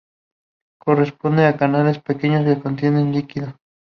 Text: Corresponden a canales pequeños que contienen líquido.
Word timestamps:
Corresponden 0.79 1.45
a 1.45 1.55
canales 1.57 1.99
pequeños 2.01 2.43
que 2.43 2.59
contienen 2.59 3.11
líquido. 3.13 3.55